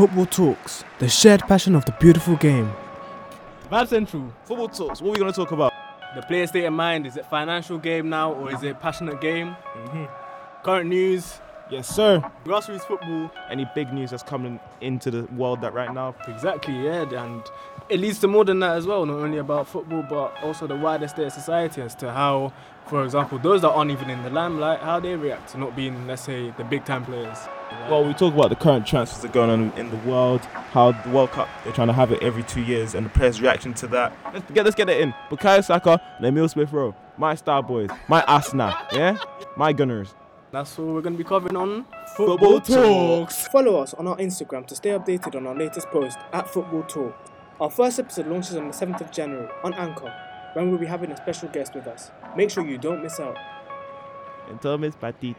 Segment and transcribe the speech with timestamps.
[0.00, 2.72] Football Talks, the shared passion of the beautiful game.
[3.70, 5.02] Vibe Central, Football talks.
[5.02, 5.74] What are we going to talk about?
[6.14, 7.06] the player state of mind.
[7.06, 9.48] Is it financial game now or is it passionate game?
[9.74, 10.04] Mm-hmm.
[10.64, 12.20] Current news, Yes, sir.
[12.44, 13.30] grassroots football.
[13.48, 16.14] Any big news that's coming into the world that right now?
[16.26, 17.42] Exactly, yeah, and
[17.88, 19.06] it leads to more than that as well.
[19.06, 22.52] Not only about football, but also the wider state of society as to how,
[22.86, 26.06] for example, those that aren't even in the limelight, how they react to not being,
[26.08, 27.38] let's say, the big time players.
[27.88, 30.40] Well, we talk about the current transfers that are going on in the world,
[30.72, 33.40] how the World Cup they're trying to have it every two years, and the players'
[33.40, 34.12] reaction to that.
[34.34, 35.14] Let's get let's get it in.
[35.30, 39.16] Bukayo Saka and Emile Smith Rowe, my star boys, my Arsenal, yeah,
[39.56, 40.14] my Gunners.
[40.52, 41.86] That's all we're going to be covering on
[42.16, 43.46] Football Talks.
[43.48, 47.14] Follow us on our Instagram to stay updated on our latest post at Football Talk.
[47.60, 50.12] Our first episode launches on the 7th of January on Anchor,
[50.54, 52.10] when we'll be having a special guest with us.
[52.36, 53.36] Make sure you don't miss out.
[54.48, 55.36] And Thomas Partey.